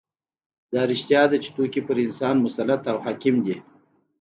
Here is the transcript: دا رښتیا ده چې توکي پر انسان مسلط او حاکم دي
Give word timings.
دا 0.73 0.81
رښتیا 0.91 1.21
ده 1.31 1.37
چې 1.43 1.49
توکي 1.55 1.81
پر 1.87 1.97
انسان 2.05 2.35
مسلط 2.45 2.81
او 2.91 2.97
حاکم 3.05 3.35
دي 3.45 3.55